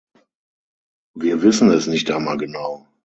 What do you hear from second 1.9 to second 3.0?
einmal genau.